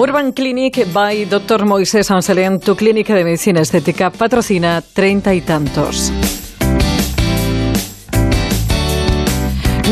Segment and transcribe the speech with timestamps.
[0.00, 1.64] Urban Clinic by Dr.
[1.64, 6.12] Moisés Anselén, tu clínica de medicina estética, patrocina treinta y tantos.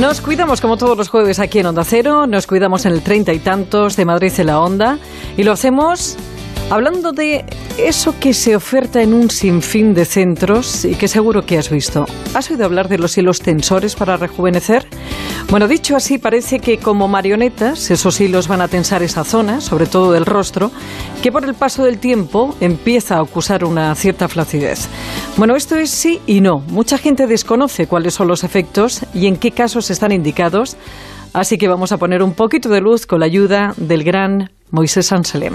[0.01, 3.33] Nos cuidamos como todos los jueves aquí en Onda Cero, nos cuidamos en el treinta
[3.33, 5.01] y tantos de Madrid en la Onda
[5.37, 6.17] y lo hacemos
[6.69, 7.45] Hablando de
[7.79, 12.07] eso que se oferta en un sinfín de centros y que seguro que has visto.
[12.35, 14.85] ¿Has oído hablar de los hilos tensores para rejuvenecer?
[15.49, 19.87] Bueno, dicho así, parece que como marionetas esos hilos van a tensar esa zona, sobre
[19.87, 20.73] todo del rostro,
[21.23, 24.89] que por el paso del tiempo empieza a acusar una cierta flacidez.
[25.37, 26.59] Bueno, esto es sí y no.
[26.69, 30.77] Mucha gente desconoce cuáles son los efectos y en qué casos están indicados,
[31.33, 35.13] así que vamos a poner un poquito de luz con la ayuda del gran Moisés
[35.13, 35.55] Anselem.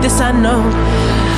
[0.00, 0.62] this I know.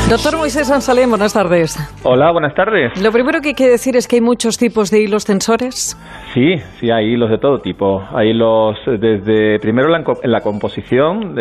[0.09, 1.77] Doctor Moisés Ansalem, buenas tardes.
[2.03, 2.99] Hola, buenas tardes.
[3.03, 5.99] Lo primero que hay que decir es que hay muchos tipos de hilos tensores.
[6.33, 8.03] Sí, sí, hay hilos de todo tipo.
[8.15, 11.37] Hay hilos desde, primero en la composición,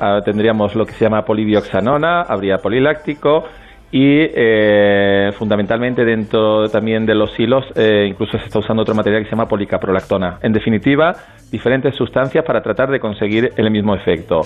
[0.00, 3.44] ah, tendríamos lo que se llama polidioxanona, habría poliláctico,
[3.92, 9.22] y eh, fundamentalmente dentro también de los hilos eh, incluso se está usando otro material
[9.22, 10.38] que se llama policaprolactona.
[10.42, 11.12] En definitiva,
[11.50, 14.42] diferentes sustancias para tratar de conseguir el mismo efecto.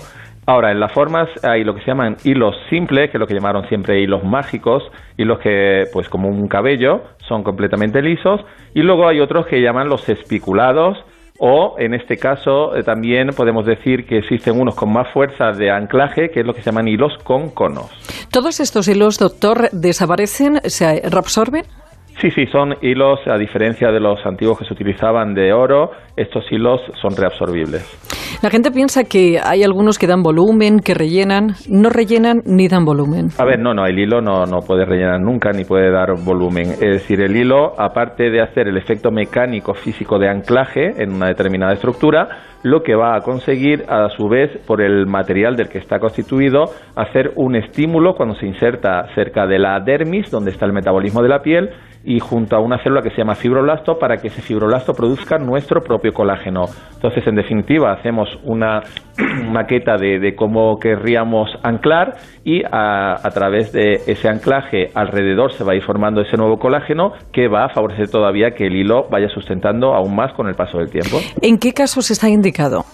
[0.46, 3.34] Ahora, en las formas hay lo que se llaman hilos simples, que es lo que
[3.34, 4.82] llamaron siempre hilos mágicos,
[5.16, 8.42] hilos que, pues como un cabello, son completamente lisos,
[8.74, 10.98] y luego hay otros que llaman los espiculados,
[11.38, 15.70] o en este caso eh, también podemos decir que existen unos con más fuerza de
[15.70, 17.90] anclaje, que es lo que se llaman hilos con conos.
[18.30, 21.64] ¿Todos estos hilos, doctor, desaparecen, se reabsorben?
[22.20, 26.44] Sí, sí, son hilos, a diferencia de los antiguos que se utilizaban de oro, estos
[26.52, 28.13] hilos son reabsorbibles.
[28.42, 32.84] La gente piensa que hay algunos que dan volumen, que rellenan, no rellenan ni dan
[32.84, 33.28] volumen.
[33.38, 36.70] A ver, no, no, el hilo no, no puede rellenar nunca ni puede dar volumen.
[36.72, 41.28] Es decir, el hilo, aparte de hacer el efecto mecánico físico de anclaje en una
[41.28, 42.28] determinada estructura,
[42.62, 46.64] lo que va a conseguir a su vez por el material del que está constituido
[46.96, 51.28] hacer un estímulo cuando se inserta cerca de la dermis donde está el metabolismo de
[51.28, 51.70] la piel
[52.04, 55.80] y junto a una célula que se llama fibroblasto para que ese fibroblasto produzca nuestro
[55.80, 56.64] propio colágeno.
[56.94, 58.82] Entonces, en definitiva, hacemos una
[59.50, 62.14] maqueta de, cómo querríamos anclar
[62.44, 66.58] y a, a, través de ese anclaje alrededor se va a ir formando ese nuevo
[66.58, 70.54] colágeno que va a favorecer todavía que el hilo vaya sustentando aún más con el
[70.54, 71.18] paso del tiempo.
[71.40, 72.84] ¿En qué casos está indicado?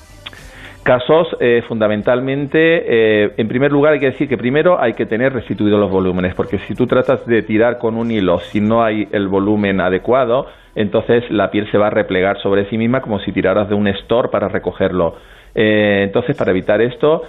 [0.91, 5.33] Casos eh, fundamentalmente, eh, en primer lugar hay que decir que primero hay que tener
[5.33, 9.07] restituidos los volúmenes, porque si tú tratas de tirar con un hilo si no hay
[9.13, 13.31] el volumen adecuado, entonces la piel se va a replegar sobre sí misma como si
[13.31, 15.15] tiraras de un store para recogerlo.
[15.55, 17.23] Eh, entonces, para evitar esto,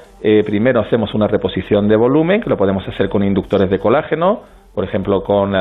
[0.44, 4.42] primero hacemos una reposición de volumen, que lo podemos hacer con inductores de colágeno,
[4.74, 5.54] por ejemplo, con,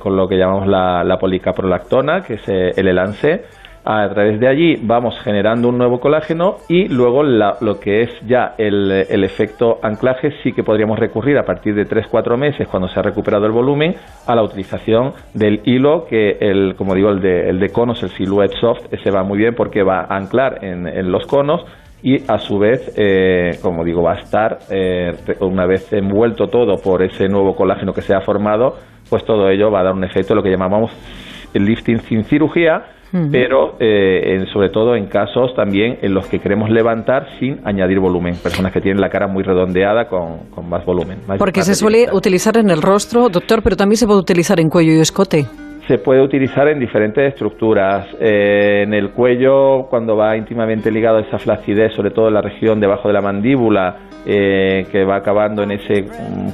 [0.00, 3.44] con lo que llamamos la, la policaprolactona, que es el elance
[3.84, 8.54] a través de allí vamos generando un nuevo colágeno y luego lo que es ya
[8.58, 8.90] el,
[9.24, 13.46] efecto anclaje sí que podríamos recurrir a partir de 3-4 meses cuando se ha recuperado
[13.46, 13.94] el volumen
[14.26, 18.10] a la utilización del hilo que el como digo el de, el de conos el
[18.10, 21.64] Silhouette Soft ese va muy bien porque va a anclar en, los conos
[22.02, 26.76] y a su vez, eh, como digo, va a estar, eh, una vez envuelto todo
[26.80, 28.76] por ese nuevo colágeno que se ha formado,
[29.10, 30.92] pues todo ello va a dar un efecto, lo que llamamos
[31.54, 32.84] el lifting sin cirugía,
[33.30, 38.34] pero eh, sobre todo en casos también en los que queremos levantar sin añadir volumen.
[38.42, 41.18] Personas que tienen la cara muy redondeada con, más volumen.
[41.38, 44.92] Porque se suele utilizar en el rostro, doctor, pero también se puede utilizar en cuello
[44.92, 45.46] y escote
[45.86, 48.06] se puede utilizar en diferentes estructuras.
[48.20, 52.42] Eh, en el cuello, cuando va íntimamente ligado a esa flacidez, sobre todo en la
[52.42, 56.04] región debajo de la mandíbula, eh, que va acabando en ese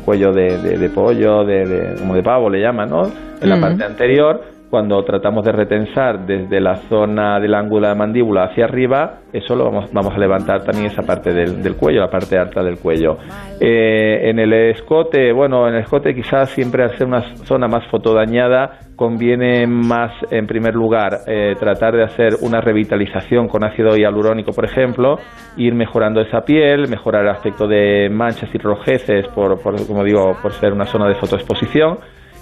[0.04, 3.03] cuello de, pollo, de, como de pavo le llaman, ¿no?
[3.43, 4.41] En la parte anterior,
[4.74, 9.54] cuando tratamos de retensar desde la zona del ángulo de la mandíbula hacia arriba, eso
[9.54, 13.19] lo vamos, vamos a levantar también esa parte del, cuello, la parte alta del cuello.
[13.60, 17.87] Eh, en el escote, bueno, en el escote quizás siempre al ser una zona más
[17.88, 24.50] fotodañada, conviene más, en primer lugar, eh, tratar de hacer una revitalización con ácido hialurónico,
[24.50, 25.19] por ejemplo,
[25.56, 30.37] ir mejorando esa piel, mejorar el aspecto de manchas y rojeces, por, por como digo,
[30.43, 31.99] por ser una zona de fotoexposición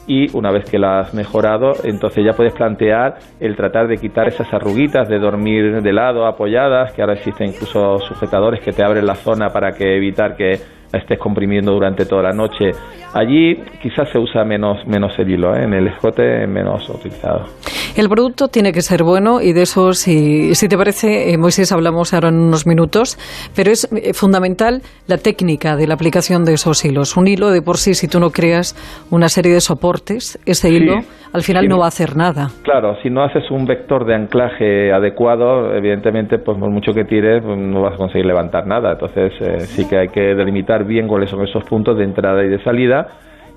[0.06, 4.28] y una vez que la has mejorado, entonces ya puedes plantear el tratar de quitar
[4.28, 9.06] esas arruguitas de dormir de lado, apoyadas, que ahora existen incluso sujetadores que te abren
[9.06, 10.60] la zona para que evitar que
[10.92, 12.72] estés comprimiendo durante toda la noche.
[13.14, 15.64] Allí quizás se usa menos, menos el hilo, ¿eh?
[15.64, 17.46] en el escote menos utilizado.
[17.94, 21.72] El producto tiene que ser bueno y de eso, si, si te parece, eh, Moisés,
[21.72, 23.18] hablamos ahora en unos minutos,
[23.54, 27.18] pero es eh, fundamental la técnica de la aplicación de esos hilos.
[27.18, 28.74] Un hilo de por sí, si tú no creas
[29.10, 31.02] una serie de soportes, ese hilo
[31.32, 32.49] al final no va a hacer nada.
[32.62, 37.43] Claro, si no haces un vector de anclaje adecuado, evidentemente, pues por mucho que tires,
[37.43, 38.93] pues, no vas a conseguir levantar nada.
[38.93, 42.49] Entonces, eh, sí que hay que delimitar bien cuáles son esos puntos de entrada y
[42.49, 43.08] de salida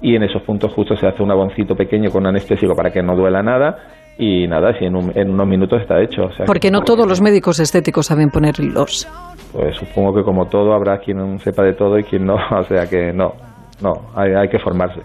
[0.02, 3.16] y en esos puntos justo se hace un aboncito pequeño con anestésico para que no
[3.16, 3.78] duela nada
[4.18, 6.30] y nada, si en, unos minutos está hecho.
[6.46, 9.08] Porque no todos los médicos estéticos saben poner hilos.
[9.52, 12.88] Pues supongo que como todo habrá quien sepa de todo y quien no, o sea
[12.88, 13.34] que no,
[13.82, 15.02] no, hay, que formarse.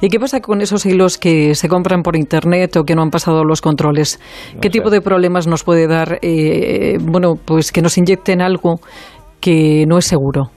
[0.00, 3.10] ¿Y qué pasa con esos hilos que se compran por internet o que no han
[3.10, 4.18] pasado los controles?
[4.60, 8.76] ¿Qué tipo de problemas nos puede dar, eh, bueno, pues que nos inyecten algo
[9.40, 10.50] que no es seguro?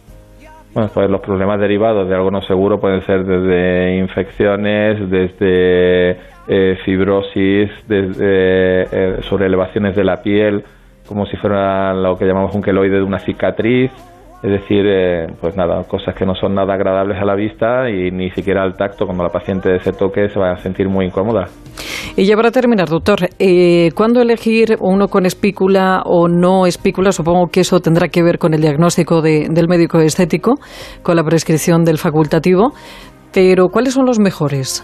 [0.74, 6.12] Bueno, pues los problemas derivados de algo no seguro pueden ser desde infecciones, desde
[6.48, 10.64] eh, fibrosis, desde eh, sobre elevaciones de la piel,
[11.08, 13.92] como si fuera lo que llamamos un queloide de una cicatriz,
[14.42, 18.10] es decir, eh, pues nada, cosas que no son nada agradables a la vista y
[18.12, 21.48] ni siquiera al tacto, cuando la paciente se toque se va a sentir muy incómoda.
[22.16, 27.12] Y ya para terminar, doctor, eh, ¿cuándo elegir uno con espícula o no espícula?
[27.12, 30.56] Supongo que eso tendrá que ver con el diagnóstico del médico estético,
[31.04, 32.74] con la prescripción del facultativo,
[33.34, 34.84] pero ¿cuáles son los mejores?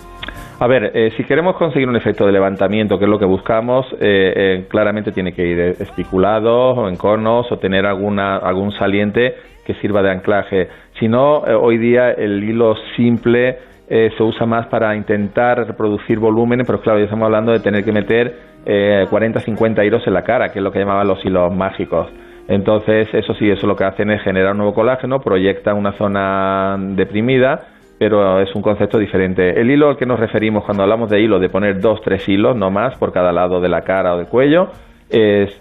[0.58, 3.86] A ver, eh, si queremos conseguir un efecto de levantamiento, que es lo que buscamos,
[4.00, 9.36] eh, claramente tiene que ir espiculado o en conos o tener alguna, algún saliente
[9.66, 10.70] que sirva de anclaje.
[11.00, 13.58] Si no, hoy día el hilo simple
[13.88, 17.84] eh, se usa más para intentar reproducir volúmenes, pero claro, ya estamos hablando de tener
[17.84, 18.36] que meter
[18.66, 22.08] eh, 40, 50 hilos en la cara, que es lo que llamaban los hilos mágicos.
[22.48, 26.78] Entonces, eso sí, eso lo que hacen es generar un nuevo colágeno, proyecta una zona
[26.80, 27.68] deprimida,
[27.98, 29.60] pero es un concepto diferente.
[29.60, 32.56] El hilo al que nos referimos cuando hablamos de hilo, de poner dos, tres hilos,
[32.56, 34.70] no más, por cada lado de la cara o del cuello,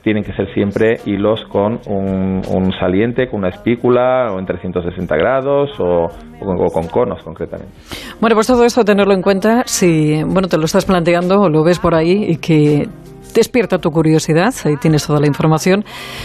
[0.02, 5.70] tienen que ser siempre hilos con un, saliente, con una espícula o en 360 grados
[5.78, 6.08] o,
[6.40, 7.72] con conos concretamente.
[8.20, 11.62] Bueno, pues todo esto tenerlo en cuenta si bueno te lo estás planteando o lo
[11.62, 12.88] ves por ahí y que
[13.34, 15.84] despierta tu curiosidad, ahí tienes toda la información.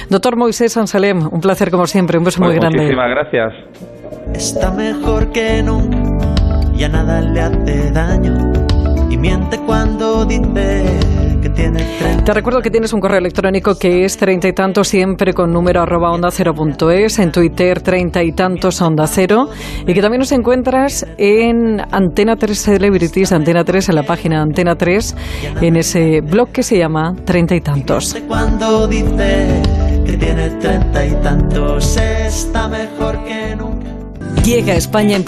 [0.10, 2.78] Doctor Moisés Sansalem, un placer como siempre, un beso muy grande.
[2.78, 3.54] Muchísimas gracias.
[4.34, 5.99] Está mejor que nunca,
[6.80, 8.54] ya nada le hace daño
[9.10, 10.86] y miente cuando dice
[12.26, 15.81] te recuerdo que tienes un correo electrónico que es treinta y tantos siempre con número
[15.81, 19.50] arroba onda cero punto es, en Twitter treinta y tantos onda cero
[19.86, 24.76] y que también nos encuentras en Antena 3 Celebrities, Antena 3 en la página Antena
[24.76, 25.16] 3
[25.62, 28.16] en ese blog que se llama treinta y tantos.
[28.28, 29.62] Cuando dice
[30.06, 33.90] que tiene treinta y tantos está mejor que nunca.
[34.44, 35.18] Llega a España en